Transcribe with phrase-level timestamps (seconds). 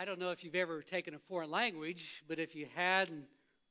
[0.00, 3.24] I don't know if you've ever taken a foreign language, but if you had, and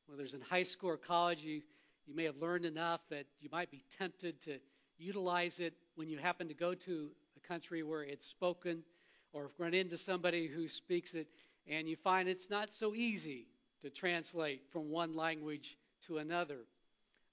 [0.08, 1.62] whether it's in high school or college, you,
[2.06, 4.58] you may have learned enough that you might be tempted to
[4.98, 8.84] utilize it when you happen to go to a country where it's spoken
[9.32, 11.28] or run into somebody who speaks it
[11.66, 13.46] and you find it's not so easy
[13.82, 16.60] to translate from one language to another.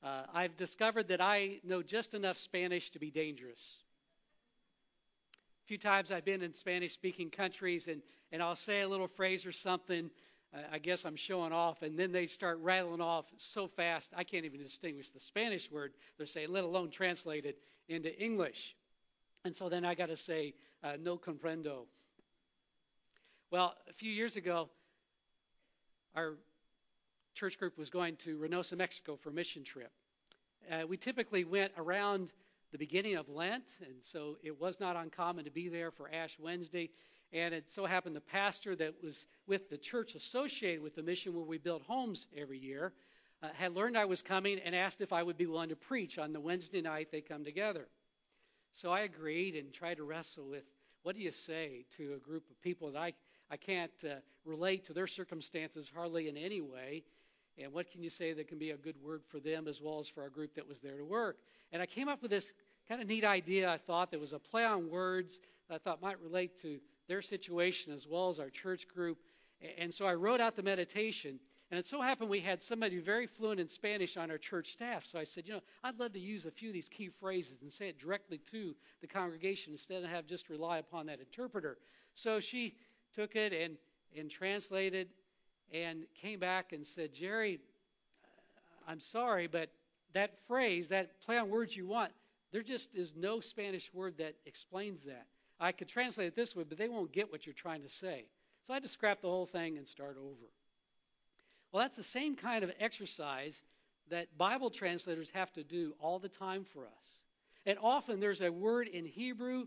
[0.05, 3.79] Uh, I've discovered that I know just enough Spanish to be dangerous.
[5.65, 9.09] A few times I've been in Spanish speaking countries and, and I'll say a little
[9.09, 10.11] phrase or something.
[10.71, 14.45] I guess I'm showing off, and then they start rattling off so fast I can't
[14.45, 17.59] even distinguish the Spanish word they're saying, let alone translate it
[17.89, 18.77] into English.
[19.45, 21.87] And so then I got to say, uh, no comprendo.
[23.51, 24.69] Well, a few years ago,
[26.15, 26.35] our
[27.35, 29.91] church group was going to Reynosa, Mexico for a mission trip.
[30.71, 32.31] Uh, we typically went around
[32.75, 36.37] the beginning of Lent, and so it was not uncommon to be there for Ash
[36.41, 36.91] Wednesday.
[37.33, 41.35] And it so happened the pastor that was with the church associated with the mission
[41.35, 42.93] where we build homes every year
[43.45, 46.19] uh, had learned I was coming and asked if I would be willing to preach
[46.19, 47.87] on the Wednesday night they come together.
[48.73, 50.65] So I agreed and tried to wrestle with
[51.05, 53.13] what do you say to a group of people that I,
[53.53, 57.05] I can't uh, relate to their circumstances hardly in any way?
[57.57, 60.01] And what can you say that can be a good word for them as well
[60.01, 61.37] as for our group that was there to work?
[61.73, 62.53] And I came up with this
[62.89, 66.03] kind of neat idea, I thought, that was a play on words that I thought
[66.03, 69.19] might relate to their situation as well as our church group.
[69.79, 71.39] And so I wrote out the meditation.
[71.71, 75.05] And it so happened we had somebody very fluent in Spanish on our church staff.
[75.07, 77.63] So I said, you know, I'd love to use a few of these key phrases
[77.63, 81.79] and say it directly to the congregation instead of have just rely upon that interpreter.
[82.15, 82.75] So she
[83.15, 83.77] took it and,
[84.17, 85.09] and translated
[85.73, 87.61] and came back and said, Jerry,
[88.87, 89.71] I'm sorry, but
[90.13, 92.13] that phrase, that play on words you want,
[92.55, 95.27] there just is no Spanish word that explains that.
[95.59, 98.27] I could translate it this way, but they won't get what you're trying to say.
[98.63, 100.47] So I had to scrap the whole thing and start over.
[101.73, 103.61] Well, that's the same kind of exercise
[104.09, 107.25] that Bible translators have to do all the time for us.
[107.67, 109.67] And often there's a word in Hebrew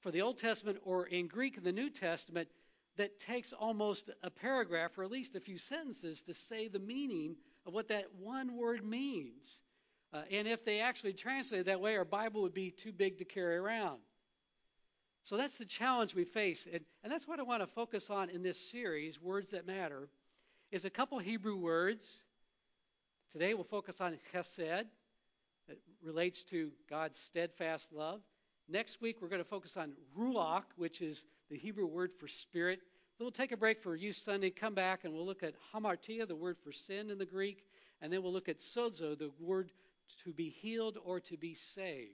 [0.00, 2.48] for the Old Testament or in Greek in the New Testament
[2.98, 7.36] that takes almost a paragraph or at least a few sentences to say the meaning
[7.64, 9.62] of what that one word means.
[10.16, 13.24] Uh, and if they actually translated that way, our Bible would be too big to
[13.26, 13.98] carry around.
[15.24, 16.66] So that's the challenge we face.
[16.72, 20.08] And, and that's what I want to focus on in this series, Words That Matter,
[20.70, 22.22] is a couple Hebrew words.
[23.30, 24.86] Today we'll focus on chesed,
[25.68, 28.20] that relates to God's steadfast love.
[28.68, 32.78] Next week we're going to focus on ruach, which is the Hebrew word for spirit.
[33.18, 36.26] Then we'll take a break for Youth Sunday, come back, and we'll look at hamartia,
[36.26, 37.66] the word for sin in the Greek,
[38.00, 39.72] and then we'll look at sozo, the word
[40.24, 42.10] to be healed or to be saved.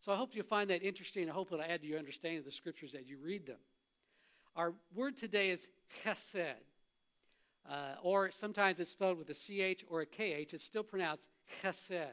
[0.00, 1.28] So I hope you find that interesting.
[1.28, 3.58] I hope it'll add to your understanding of the scriptures as you read them.
[4.54, 5.66] Our word today is
[6.04, 6.54] chesed,
[7.68, 10.52] uh, or sometimes it's spelled with a ch or a kh.
[10.52, 11.26] It's still pronounced
[11.62, 12.12] chesed.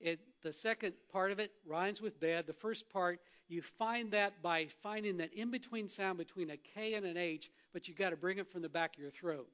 [0.00, 2.46] It, the second part of it rhymes with bed.
[2.46, 6.94] The first part, you find that by finding that in between sound between a K
[6.94, 9.48] and an H, but you've got to bring it from the back of your throat.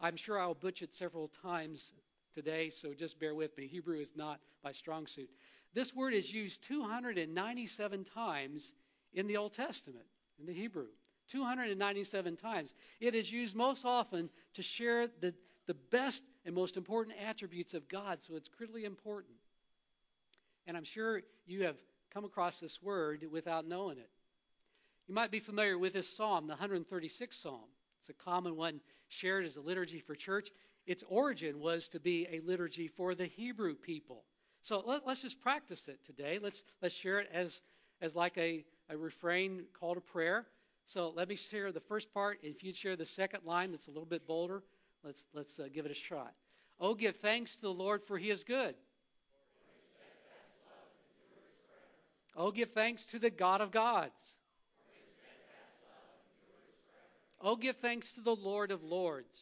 [0.00, 1.92] I'm sure I'll butcher it several times
[2.38, 3.66] today, so just bear with me.
[3.66, 5.28] Hebrew is not my strong suit.
[5.74, 8.74] This word is used 297 times
[9.12, 10.04] in the Old Testament,
[10.38, 10.86] in the Hebrew.
[11.32, 12.76] 297 times.
[13.00, 15.34] It is used most often to share the,
[15.66, 19.34] the best and most important attributes of God, so it's critically important.
[20.68, 21.76] And I'm sure you have
[22.14, 24.10] come across this word without knowing it.
[25.08, 27.64] You might be familiar with this psalm, the 136th psalm.
[27.98, 30.50] It's a common one shared as a liturgy for church.
[30.88, 34.24] Its origin was to be a liturgy for the Hebrew people.
[34.62, 36.38] So let, us just practice it today.
[36.42, 37.60] Let's let's share it as
[38.00, 40.46] as like a, a refrain call to prayer.
[40.86, 42.38] So let me share the first part.
[42.42, 44.62] If you'd share the second line, that's a little bit bolder.
[45.04, 46.32] Let's let's uh, give it a shot.
[46.80, 48.74] Oh, give thanks to the Lord, for He is good.
[52.34, 54.38] Oh, give thanks to the God of gods.
[57.42, 59.38] Oh, give thanks to the Lord of lords,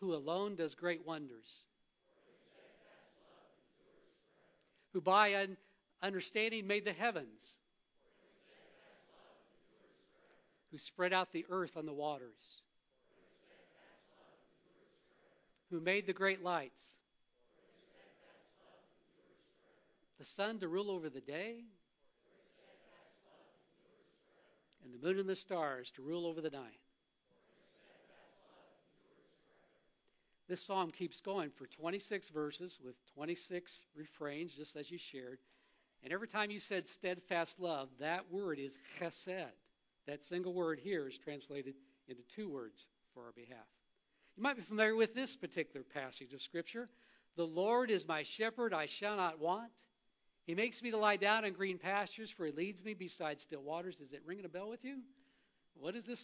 [0.00, 1.64] who alone does great wonders.
[4.92, 5.56] who by an
[6.02, 7.56] understanding made the heavens,
[10.70, 12.62] who spread out the earth on the waters,
[15.70, 16.82] who made the great lights,
[20.18, 21.64] the sun to rule over the day,
[24.84, 26.79] and the moon and the stars to rule over the night.
[30.50, 35.38] This psalm keeps going for 26 verses with 26 refrains, just as you shared.
[36.02, 39.46] And every time you said steadfast love, that word is chesed.
[40.08, 41.74] That single word here is translated
[42.08, 43.64] into two words for our behalf.
[44.36, 46.88] You might be familiar with this particular passage of Scripture.
[47.36, 49.70] The Lord is my shepherd, I shall not want.
[50.48, 53.62] He makes me to lie down in green pastures, for he leads me beside still
[53.62, 54.00] waters.
[54.00, 54.96] Is it ringing a bell with you?
[55.74, 56.20] What is this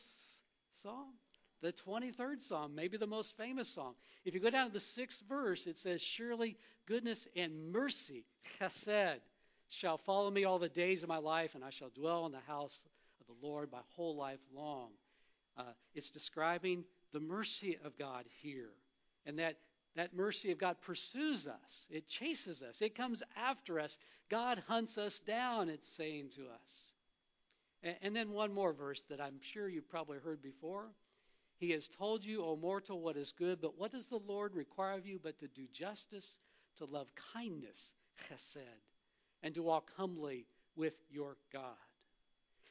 [0.82, 1.12] song?
[1.62, 3.94] The 23rd Psalm, maybe the most famous song.
[4.24, 6.56] If you go down to the sixth verse, it says, Surely
[6.86, 8.24] goodness and mercy,
[8.60, 9.20] chesed,
[9.68, 12.40] shall follow me all the days of my life, and I shall dwell in the
[12.40, 12.84] house
[13.20, 14.90] of the Lord my whole life long.
[15.56, 15.62] Uh,
[15.94, 18.70] it's describing the mercy of God here,
[19.24, 19.56] and that
[19.96, 21.86] that mercy of God pursues us.
[21.90, 22.82] It chases us.
[22.82, 23.98] It comes after us.
[24.28, 26.92] God hunts us down, it's saying to us.
[27.82, 30.90] And, and then one more verse that I'm sure you've probably heard before.
[31.58, 34.96] He has told you, O mortal, what is good, but what does the Lord require
[34.96, 36.38] of you but to do justice,
[36.78, 37.92] to love kindness,
[38.28, 38.58] chesed,
[39.42, 41.62] and to walk humbly with your God.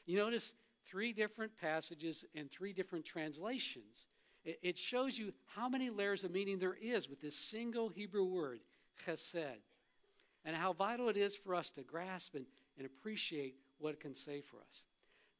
[0.06, 0.54] You notice
[0.86, 4.06] three different passages and three different translations.
[4.44, 8.60] It shows you how many layers of meaning there is with this single Hebrew word,
[9.04, 9.58] chesed,
[10.44, 12.46] and how vital it is for us to grasp and,
[12.78, 14.84] and appreciate what it can say for us.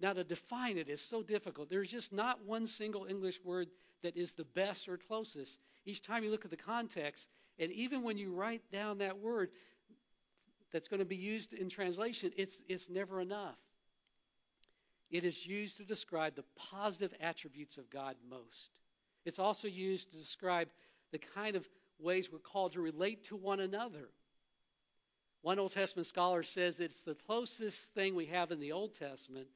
[0.01, 1.71] Now, to define it is so difficult.
[1.71, 3.69] There's just not one single English word
[4.03, 5.59] that is the best or closest.
[5.87, 7.29] Each time you look at the context,
[7.59, 9.51] and even when you write down that word,
[10.73, 13.57] that's going to be used in translation, it's, it's never enough.
[15.11, 18.71] It is used to describe the positive attributes of God most.
[19.25, 20.69] It's also used to describe
[21.13, 21.67] the kind of
[21.99, 24.11] ways we're called to relate to one another.
[25.43, 29.47] One Old Testament scholar says it's the closest thing we have in the Old Testament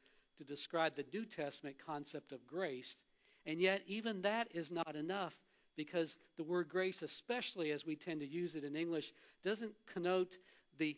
[0.40, 3.04] to describe the New Testament concept of grace.
[3.44, 5.34] And yet, even that is not enough
[5.76, 10.38] because the word grace, especially as we tend to use it in English, doesn't connote
[10.78, 10.96] the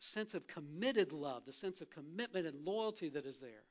[0.00, 3.62] sense of committed love, the sense of commitment and loyalty that is there.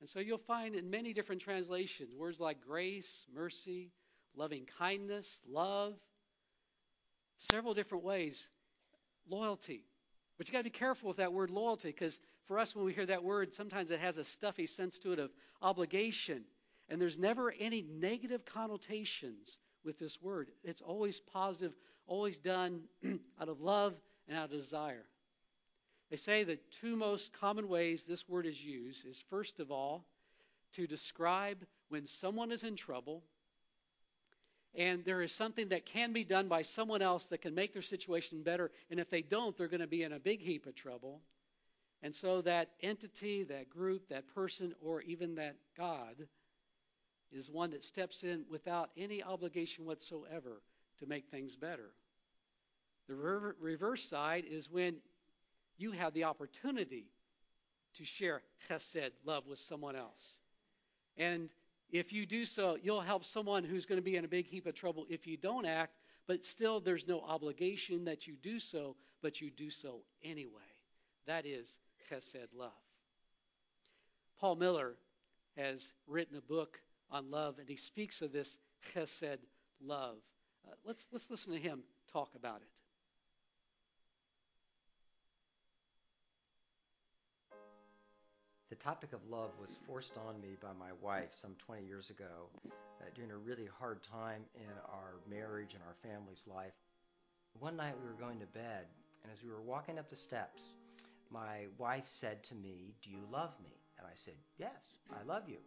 [0.00, 3.90] And so you'll find in many different translations words like grace, mercy,
[4.34, 5.98] loving kindness, love,
[7.38, 8.50] several different ways,
[9.26, 9.86] loyalty.
[10.36, 12.18] But you got to be careful with that word loyalty because
[12.50, 15.20] for us, when we hear that word, sometimes it has a stuffy sense to it
[15.20, 15.30] of
[15.62, 16.42] obligation.
[16.88, 20.50] And there's never any negative connotations with this word.
[20.64, 21.72] It's always positive,
[22.08, 22.80] always done
[23.40, 23.94] out of love
[24.26, 25.04] and out of desire.
[26.10, 30.04] They say the two most common ways this word is used is first of all
[30.74, 31.58] to describe
[31.88, 33.22] when someone is in trouble
[34.74, 37.82] and there is something that can be done by someone else that can make their
[37.82, 40.74] situation better and if they don't they're going to be in a big heap of
[40.74, 41.20] trouble.
[42.02, 46.14] And so that entity, that group, that person or even that God
[47.30, 50.62] is one that steps in without any obligation whatsoever
[50.98, 51.90] to make things better.
[53.08, 54.96] The reverse side is when
[55.78, 57.06] you have the opportunity
[57.94, 60.38] to share chesed, love, with someone else.
[61.16, 61.50] And
[61.90, 64.66] if you do so, you'll help someone who's going to be in a big heap
[64.66, 65.96] of trouble if you don't act,
[66.26, 70.50] but still there's no obligation that you do so, but you do so anyway.
[71.26, 71.78] That is
[72.10, 72.70] chesed love.
[74.40, 74.94] Paul Miller
[75.56, 76.80] has written a book
[77.10, 78.56] on love, and he speaks of this
[78.94, 79.38] chesed
[79.82, 80.16] love.
[80.66, 81.80] Uh, let's, let's listen to him
[82.12, 82.80] talk about it.
[88.70, 92.48] The topic of love was forced on me by my wife some 20 years ago
[92.66, 96.72] uh, during a really hard time in our marriage and our family's life.
[97.58, 98.86] One night we were going to bed,
[99.24, 100.76] and as we were walking up the steps,
[101.30, 103.74] my wife said to me, Do you love me?
[103.98, 105.58] And I said, Yes, I love you.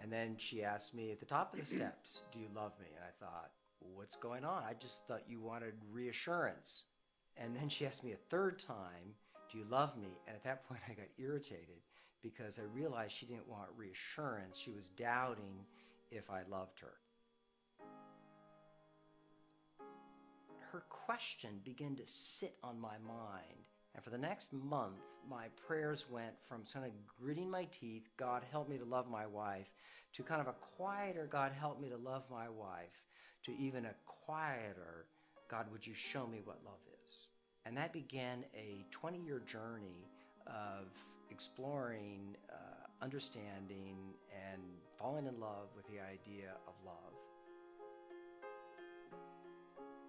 [0.00, 2.86] And then she asked me at the top of the steps, Do you love me?
[2.96, 3.50] And I thought,
[3.94, 4.62] What's going on?
[4.62, 6.84] I just thought you wanted reassurance.
[7.36, 9.14] And then she asked me a third time,
[9.50, 10.18] Do you love me?
[10.26, 11.82] And at that point I got irritated
[12.22, 14.58] because I realized she didn't want reassurance.
[14.58, 15.64] She was doubting
[16.10, 16.92] if I loved her.
[20.70, 23.66] Her question began to sit on my mind.
[23.94, 28.42] And for the next month, my prayers went from kind of gritting my teeth, God
[28.50, 29.68] help me to love my wife,
[30.14, 33.02] to kind of a quieter, God help me to love my wife,
[33.44, 35.06] to even a quieter,
[35.50, 37.28] God, would you show me what love is?
[37.66, 40.08] And that began a 20 year journey
[40.46, 40.86] of
[41.30, 43.96] exploring, uh, understanding,
[44.50, 44.62] and
[44.98, 47.12] falling in love with the idea of love.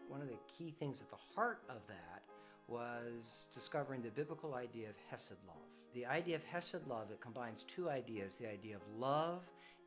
[0.07, 2.23] One of the key things at the heart of that
[2.67, 5.57] was discovering the biblical idea of Hesed love.
[5.93, 9.41] The idea of Hesed love, it combines two ideas the idea of love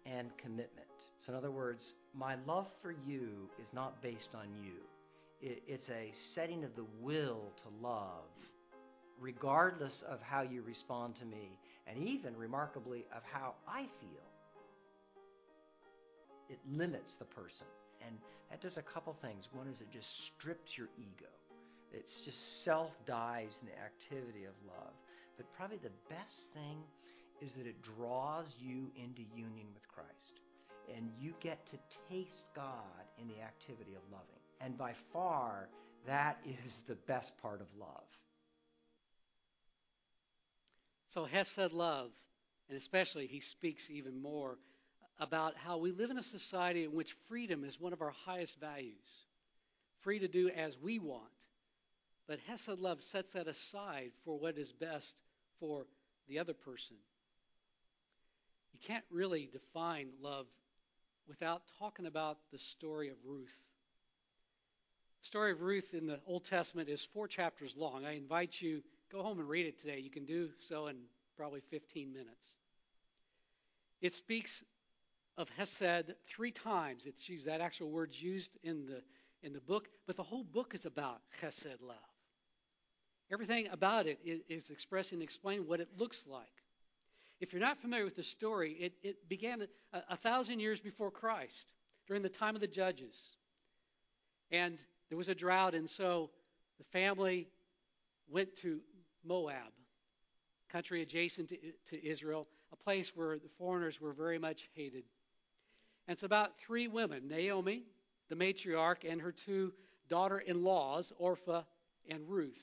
[0.05, 0.87] and commitment.
[1.19, 4.75] So, in other words, my love for you is not based on you,
[5.41, 8.25] it's a setting of the will to love
[9.21, 14.27] regardless of how you respond to me, and even remarkably of how I feel.
[16.49, 17.67] It limits the person.
[18.07, 18.17] And
[18.51, 19.49] that does a couple things.
[19.53, 21.31] One is it just strips your ego.
[21.93, 24.93] It's just self dies in the activity of love.
[25.37, 26.79] But probably the best thing
[27.41, 30.41] is that it draws you into union with Christ.
[30.95, 31.77] And you get to
[32.09, 34.27] taste God in the activity of loving.
[34.61, 35.69] And by far,
[36.07, 38.07] that is the best part of love.
[41.09, 42.11] So, Hesed love,
[42.69, 44.59] and especially he speaks even more
[45.19, 48.61] about how we live in a society in which freedom is one of our highest
[48.61, 49.25] values.
[50.03, 51.23] Free to do as we want.
[52.29, 55.21] But Hesed love sets that aside for what is best
[55.61, 55.87] for
[56.29, 56.97] the other person.
[58.73, 60.47] You can't really define love
[61.29, 63.57] without talking about the story of Ruth.
[65.23, 68.05] The story of Ruth in the Old Testament is four chapters long.
[68.05, 69.99] I invite you go home and read it today.
[69.99, 70.97] You can do so in
[71.37, 72.55] probably 15 minutes.
[74.01, 74.65] It speaks
[75.39, 77.07] of Hesed three times.
[77.07, 79.03] It's used that actual word's used in the
[79.43, 82.16] in the book, but the whole book is about Hesed love.
[83.33, 86.47] Everything about it is, expressed and explained what it looks like.
[87.41, 91.11] If you're not familiar with the story, it, it began a, a thousand years before
[91.11, 91.73] Christ,
[92.07, 93.17] during the time of the judges.
[94.51, 94.79] And
[95.09, 96.31] there was a drought, and so
[96.79, 97.49] the family
[98.29, 98.81] went to
[99.25, 99.73] Moab,
[100.71, 101.57] country adjacent to,
[101.91, 105.05] to Israel, a place where the foreigners were very much hated.
[106.07, 107.83] And it's about three women Naomi,
[108.29, 109.73] the matriarch, and her two
[110.09, 111.63] daughter in laws, Orpah
[112.09, 112.63] and Ruth.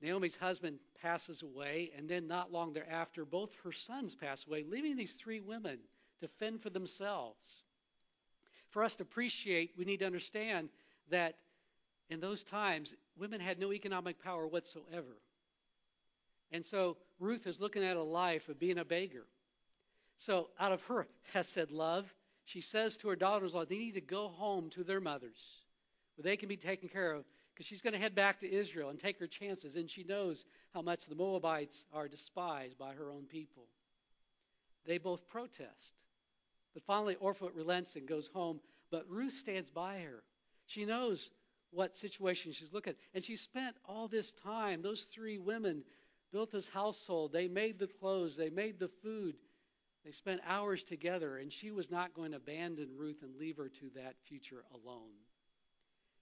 [0.00, 4.96] Naomi's husband passes away, and then not long thereafter, both her sons pass away, leaving
[4.96, 5.78] these three women
[6.20, 7.64] to fend for themselves.
[8.70, 10.68] For us to appreciate, we need to understand
[11.10, 11.36] that
[12.10, 15.16] in those times, women had no economic power whatsoever.
[16.52, 19.26] And so Ruth is looking at a life of being a beggar.
[20.16, 22.12] So, out of her Hesed love,
[22.44, 25.60] she says to her daughters in law, they need to go home to their mothers
[26.16, 27.24] where they can be taken care of
[27.58, 29.74] because she's going to head back to Israel and take her chances.
[29.74, 33.64] And she knows how much the Moabites are despised by her own people.
[34.86, 36.04] They both protest.
[36.72, 38.60] But finally, Orpah relents and goes home.
[38.92, 40.22] But Ruth stands by her.
[40.66, 41.32] She knows
[41.72, 42.96] what situation she's looking at.
[43.12, 45.82] And she spent all this time, those three women
[46.30, 47.32] built this household.
[47.32, 49.34] They made the clothes, they made the food.
[50.04, 53.68] They spent hours together, and she was not going to abandon Ruth and leave her
[53.68, 55.10] to that future alone.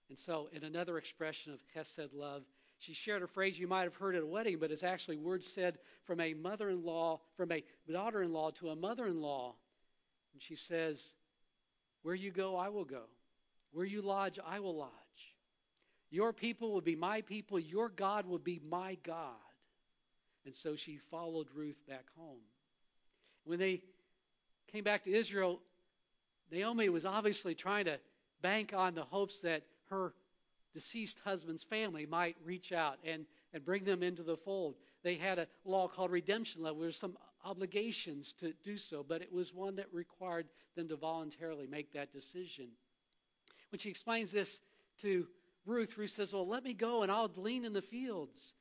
[0.09, 2.43] And so, in another expression of Hesed love,
[2.79, 5.47] she shared a phrase you might have heard at a wedding, but it's actually words
[5.47, 9.19] said from a mother in law, from a daughter in law to a mother in
[9.19, 9.55] law.
[10.33, 11.05] And she says,
[12.03, 13.03] Where you go, I will go.
[13.71, 14.91] Where you lodge, I will lodge.
[16.09, 17.59] Your people will be my people.
[17.59, 19.33] Your God will be my God.
[20.45, 22.39] And so she followed Ruth back home.
[23.43, 23.81] When they
[24.71, 25.59] came back to Israel,
[26.51, 27.99] Naomi was obviously trying to
[28.41, 30.13] bank on the hopes that her
[30.73, 34.75] deceased husband's family might reach out and, and bring them into the fold.
[35.03, 36.73] They had a law called redemption law.
[36.73, 40.95] There were some obligations to do so, but it was one that required them to
[40.95, 42.67] voluntarily make that decision.
[43.71, 44.61] When she explains this
[45.01, 45.27] to
[45.65, 48.53] Ruth, Ruth says, Well, let me go and I'll glean in the fields,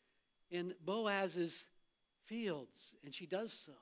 [0.50, 1.66] in Boaz's
[2.26, 2.94] fields.
[3.04, 3.72] And she does so.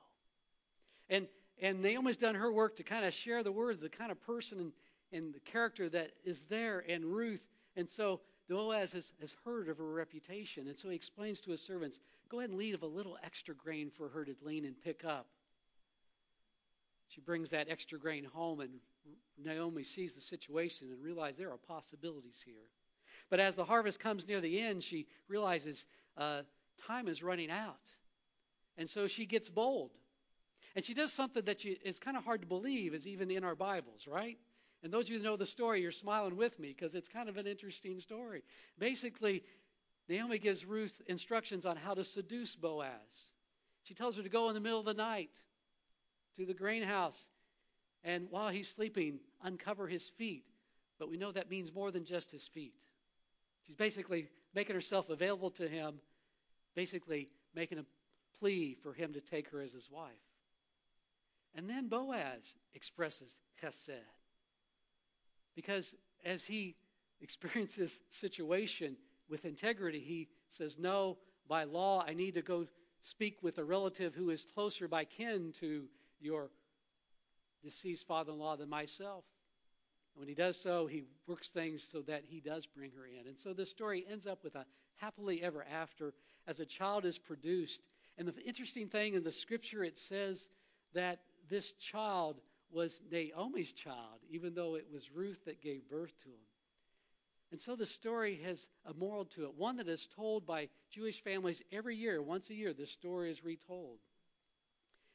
[1.09, 1.27] And
[1.61, 4.59] and Naomi's done her work to kind of share the word, the kind of person
[4.59, 4.71] and,
[5.15, 7.41] and the character that is there in Ruth.
[7.75, 8.19] And so
[8.49, 10.67] Boaz has, has heard of her reputation.
[10.67, 13.89] And so he explains to his servants, go ahead and leave a little extra grain
[13.97, 15.27] for her to glean and pick up.
[17.07, 18.71] She brings that extra grain home, and
[19.41, 22.69] Naomi sees the situation and realizes there are possibilities here.
[23.29, 25.85] But as the harvest comes near the end, she realizes
[26.17, 26.41] uh,
[26.87, 27.79] time is running out.
[28.77, 29.91] And so she gets bold.
[30.75, 33.55] And she does something that is kind of hard to believe is even in our
[33.55, 34.37] Bibles, right?
[34.85, 37.27] And those of you who know the story, you're smiling with me because it's kind
[37.27, 38.43] of an interesting story.
[38.77, 39.41] Basically,
[40.07, 43.31] Naomi gives Ruth instructions on how to seduce Boaz.
[43.81, 45.31] She tells her to go in the middle of the night
[46.35, 47.19] to the grain house
[48.03, 50.45] and while he's sleeping, uncover his feet.
[50.99, 52.75] But we know that means more than just his feet.
[53.65, 55.95] She's basically making herself available to him,
[56.75, 57.85] basically making a
[58.37, 60.11] plea for him to take her as his wife.
[61.55, 64.24] And then Boaz expresses Hesed.
[65.55, 65.93] Because
[66.23, 66.75] as he
[67.21, 68.97] experiences situation
[69.29, 72.65] with integrity, he says, No, by law, I need to go
[73.01, 75.85] speak with a relative who is closer by kin to
[76.19, 76.49] your
[77.63, 79.23] deceased father in law than myself.
[80.13, 83.27] And when he does so, he works things so that he does bring her in.
[83.27, 84.65] And so the story ends up with a
[84.97, 86.13] happily ever after
[86.47, 87.87] as a child is produced.
[88.17, 90.47] And the interesting thing in the scripture, it says
[90.93, 91.19] that
[91.49, 92.39] this child
[92.71, 96.45] was Naomi's child, even though it was Ruth that gave birth to him.
[97.51, 101.23] And so the story has a moral to it, one that is told by Jewish
[101.23, 102.21] families every year.
[102.21, 103.99] Once a year, this story is retold.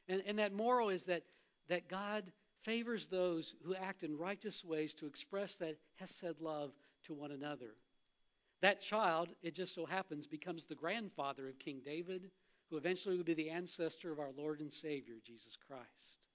[0.08, 1.24] And, and that moral is that,
[1.68, 2.24] that God
[2.62, 6.72] favors those who act in righteous ways to express that Hesed love
[7.04, 7.74] to one another.
[8.62, 12.30] That child, it just so happens, becomes the grandfather of King David,
[12.68, 16.29] who eventually will be the ancestor of our Lord and Savior, Jesus Christ.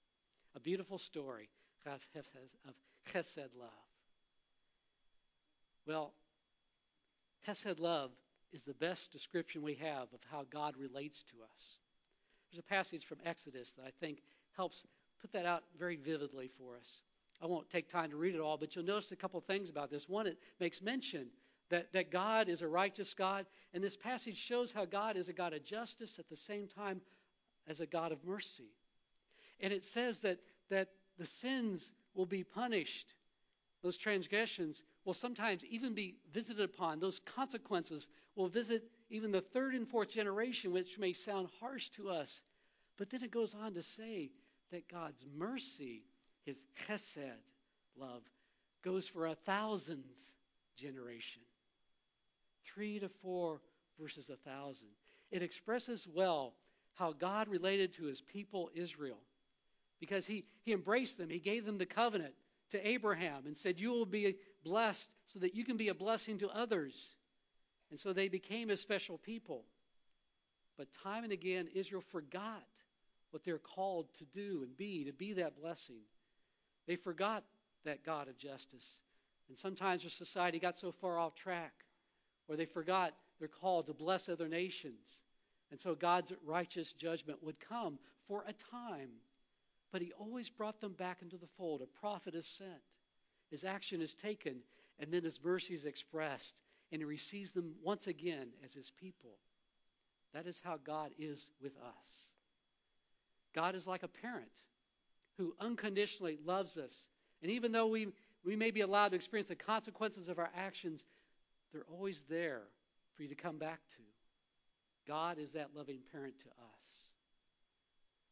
[0.55, 1.49] A beautiful story
[1.85, 1.99] of
[3.13, 3.69] Chesed love.
[5.85, 6.13] Well,
[7.45, 8.11] Chesed love
[8.53, 11.77] is the best description we have of how God relates to us.
[12.51, 14.19] There's a passage from Exodus that I think
[14.55, 14.83] helps
[15.19, 17.03] put that out very vividly for us.
[17.41, 19.91] I won't take time to read it all, but you'll notice a couple things about
[19.91, 20.07] this.
[20.07, 21.27] One, it makes mention
[21.69, 25.33] that, that God is a righteous God, and this passage shows how God is a
[25.33, 27.01] God of justice at the same time
[27.67, 28.71] as a God of mercy.
[29.59, 33.13] And it says that, that the sins will be punished,
[33.81, 36.99] those transgressions will sometimes even be visited upon.
[36.99, 42.09] Those consequences will visit even the third and fourth generation, which may sound harsh to
[42.09, 42.43] us.
[42.97, 44.31] But then it goes on to say
[44.71, 46.03] that God's mercy,
[46.45, 46.57] his
[46.87, 47.37] chesed
[47.95, 48.23] love,
[48.83, 50.05] goes for a thousandth
[50.75, 51.43] generation.
[52.73, 53.61] Three to four
[53.99, 54.89] versus a thousand.
[55.31, 56.53] It expresses well
[56.95, 59.19] how God related to his people Israel
[59.99, 61.29] because he, he embraced them.
[61.29, 62.33] He gave them the covenant
[62.71, 66.37] to Abraham and said, You will be blessed so that you can be a blessing
[66.39, 67.15] to others.
[67.91, 69.63] And so they became a special people.
[70.77, 72.63] But time and again, Israel forgot
[73.31, 76.01] what they're called to do and be, to be that blessing.
[76.87, 77.43] They forgot
[77.85, 78.99] that God of justice.
[79.47, 81.73] And sometimes their society got so far off track
[82.47, 85.21] where they forgot they're called to bless other nations.
[85.71, 89.09] And so God's righteous judgment would come for a time.
[89.95, 91.81] But he always brought them back into the fold.
[91.81, 92.83] A prophet is sent.
[93.49, 94.57] His action is taken,
[94.99, 96.59] and then his mercy is expressed,
[96.91, 99.37] and he receives them once again as his people.
[100.33, 102.09] That is how God is with us.
[103.53, 104.51] God is like a parent
[105.37, 107.07] who unconditionally loves us.
[107.41, 108.09] And even though we,
[108.43, 111.05] we may be allowed to experience the consequences of our actions,
[111.71, 112.63] they're always there
[113.15, 114.03] for you to come back to.
[115.07, 116.74] God is that loving parent to us.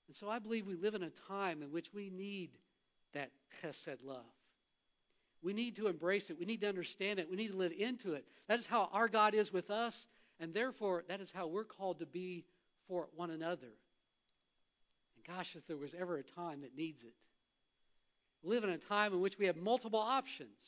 [0.08, 2.52] And so I believe we live in a time in which we need
[3.13, 4.26] that chesed love.
[5.42, 6.39] We need to embrace it.
[6.39, 7.30] We need to understand it.
[7.30, 8.26] We need to live into it.
[8.48, 10.08] That is how our God is with us,
[10.39, 12.46] and therefore that is how we're called to be
[12.88, 13.68] for one another.
[15.16, 17.13] And gosh, if there was ever a time that needs it.
[18.42, 20.62] We live in a time in which we have multiple options.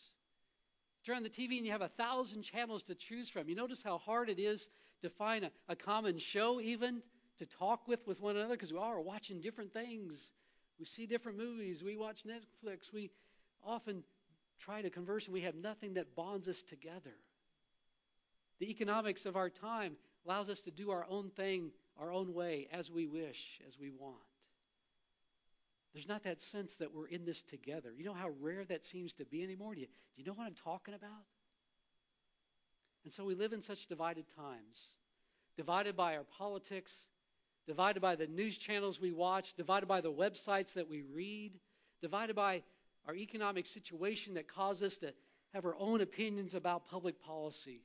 [1.05, 3.47] Turn on the TV and you have a thousand channels to choose from.
[3.47, 4.69] You notice how hard it is
[5.01, 7.01] to find a, a common show, even
[7.39, 10.31] to talk with with one another, because we all are watching different things.
[10.79, 11.83] We see different movies.
[11.83, 12.91] We watch Netflix.
[12.93, 13.11] We
[13.63, 14.03] often
[14.59, 17.15] try to converse, and we have nothing that bonds us together.
[18.59, 19.95] The economics of our time
[20.25, 23.89] allows us to do our own thing, our own way, as we wish, as we
[23.89, 24.15] want.
[25.93, 27.93] There's not that sense that we're in this together.
[27.97, 29.75] You know how rare that seems to be anymore?
[29.75, 31.23] Do you, do you know what I'm talking about?
[33.05, 34.79] And so we live in such divided times,
[35.55, 36.93] divided by our politics,
[37.67, 41.53] divided by the news channels we watch, divided by the websites that we read,
[42.01, 42.61] divided by
[43.07, 45.13] our economic situation that causes us to
[45.53, 47.81] have our own opinions about public policy.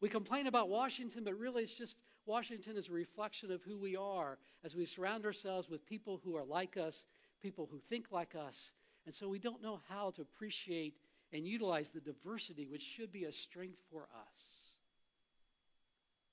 [0.00, 3.96] We complain about Washington, but really it's just Washington is a reflection of who we
[3.96, 7.06] are as we surround ourselves with people who are like us
[7.42, 8.72] people who think like us.
[9.04, 10.94] And so we don't know how to appreciate
[11.32, 14.42] and utilize the diversity, which should be a strength for us.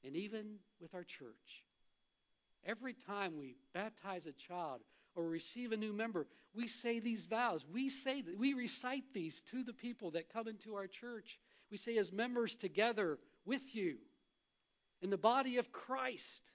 [0.04, 1.64] And even with our church,
[2.66, 4.82] every time we baptize a child
[5.16, 7.66] or receive a new member, we say these vows.
[7.72, 11.40] We say we recite these to the people that come into our church.
[11.72, 13.98] We say as members together with you
[15.02, 16.52] in the body of Christ.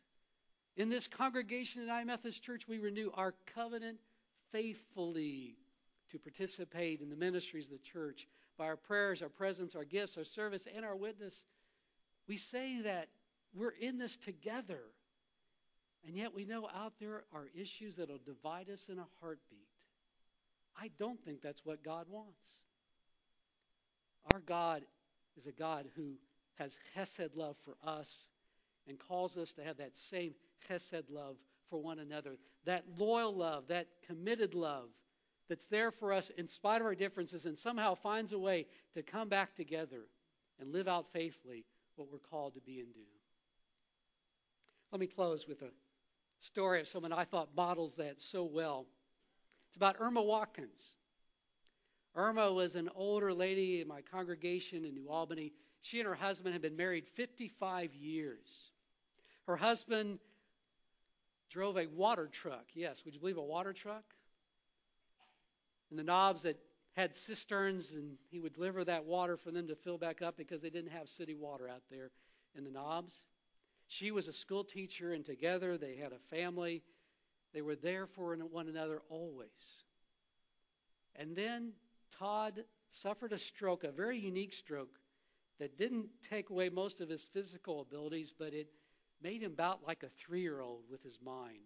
[0.77, 3.99] In this congregation in I Methodist Church, we renew our covenant
[4.53, 5.57] faithfully
[6.12, 10.16] to participate in the ministries of the church by our prayers, our presence, our gifts,
[10.16, 11.44] our service, and our witness.
[12.27, 13.09] We say that
[13.55, 14.81] we're in this together.
[16.09, 19.68] And yet we know out there are issues that will divide us in a heartbeat.
[20.75, 22.57] I don't think that's what God wants.
[24.25, 24.85] Our God
[25.37, 26.14] is a God who
[26.55, 28.31] has chesed love for us
[28.87, 30.35] and calls us to have that same
[30.66, 31.37] chesed love
[31.68, 32.38] for one another.
[32.64, 34.88] That loyal love, that committed love
[35.47, 39.03] that's there for us in spite of our differences and somehow finds a way to
[39.03, 40.07] come back together
[40.59, 41.66] and live out faithfully
[41.97, 43.01] what we're called to be and do.
[44.90, 45.71] Let me close with a
[46.40, 48.87] story of someone I thought models that so well.
[49.68, 50.94] It's about Irma Watkins.
[52.14, 55.53] Irma was an older lady in my congregation in New Albany.
[55.83, 58.70] She and her husband had been married 55 years.
[59.46, 60.18] Her husband
[61.51, 62.66] drove a water truck.
[62.74, 64.05] Yes, would you believe a water truck?
[65.90, 66.59] And the knobs that
[66.94, 70.61] had cisterns, and he would deliver that water for them to fill back up because
[70.61, 72.11] they didn't have city water out there
[72.57, 73.14] in the knobs.
[73.88, 76.83] She was a school teacher, and together they had a family.
[77.53, 79.85] They were there for one another always.
[81.16, 81.72] And then
[82.18, 84.98] Todd suffered a stroke, a very unique stroke,
[85.59, 88.68] that didn't take away most of his physical abilities, but it
[89.22, 91.59] made him about like a three year old with his mind.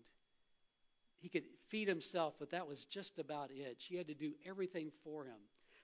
[1.19, 3.77] He could feed himself, but that was just about it.
[3.79, 5.39] She had to do everything for him.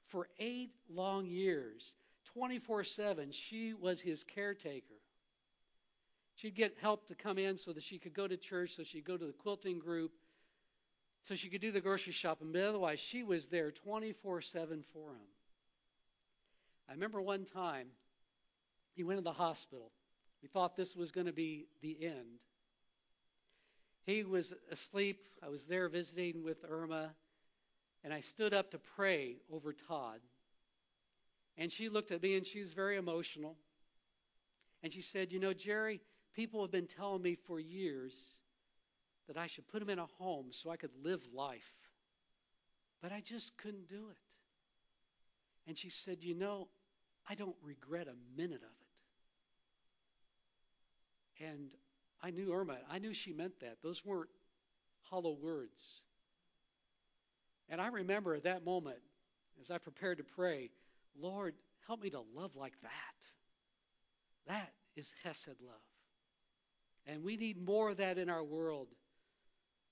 [0.07, 1.95] For eight long years,
[2.33, 4.95] 24 7, she was his caretaker.
[6.39, 9.05] She'd get help to come in so that she could go to church, so she'd
[9.05, 10.13] go to the quilting group,
[11.25, 12.53] so she could do the grocery shopping.
[12.53, 15.27] But otherwise, she was there 24 7 for him.
[16.89, 17.89] I remember one time
[18.95, 19.91] he went to the hospital.
[20.41, 22.39] We thought this was going to be the end.
[24.07, 25.27] He was asleep.
[25.43, 27.11] I was there visiting with Irma,
[28.05, 30.21] and I stood up to pray over Todd.
[31.57, 33.57] And she looked at me and she was very emotional.
[34.85, 36.01] And she said, You know, Jerry,
[36.35, 38.15] People have been telling me for years
[39.27, 41.73] that I should put him in a home so I could live life.
[43.03, 44.17] But I just couldn't do it.
[45.67, 46.69] And she said, You know,
[47.29, 48.71] I don't regret a minute of
[51.41, 51.45] it.
[51.45, 51.71] And
[52.23, 52.79] I knew Irma.
[52.91, 53.77] I knew she meant that.
[53.83, 54.31] Those weren't
[55.03, 55.83] hollow words.
[57.69, 58.99] And I remember at that moment,
[59.61, 60.71] as I prepared to pray,
[61.21, 61.55] Lord,
[61.87, 62.91] help me to love like that.
[64.47, 65.88] That is Hesed love.
[67.09, 68.89] And we need more of that in our world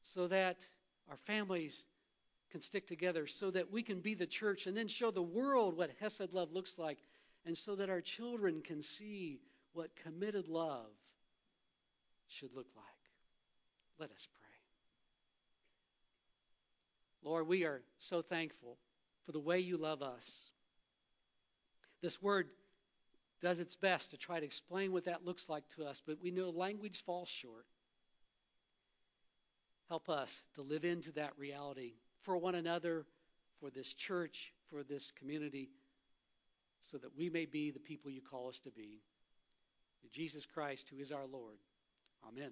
[0.02, 0.64] so that
[1.10, 1.84] our families
[2.52, 5.76] can stick together, so that we can be the church and then show the world
[5.76, 6.98] what Hesed love looks like,
[7.44, 9.40] and so that our children can see
[9.72, 10.90] what committed love
[12.28, 12.84] should look like.
[13.98, 14.42] Let us pray.
[17.28, 18.76] Lord, we are so thankful
[19.24, 20.30] for the way you love us.
[22.02, 22.48] This word
[23.42, 26.30] does its best to try to explain what that looks like to us, but we
[26.30, 27.66] know language falls short.
[29.88, 33.06] Help us to live into that reality for one another,
[33.60, 35.70] for this church, for this community,
[36.90, 39.00] so that we may be the people you call us to be.
[40.02, 41.58] In Jesus Christ, who is our Lord.
[42.26, 42.50] Amen.